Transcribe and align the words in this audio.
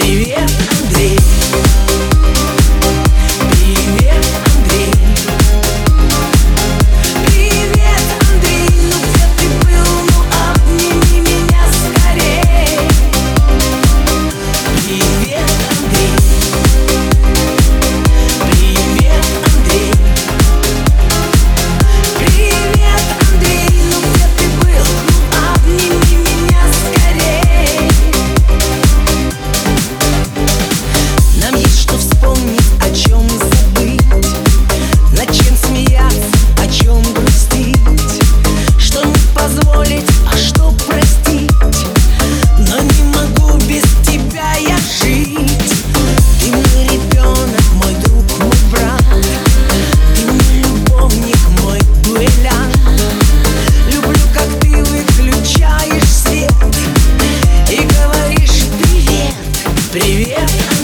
Привет, 0.00 0.48
Андрей 0.80 1.18
Привет! 59.98 60.77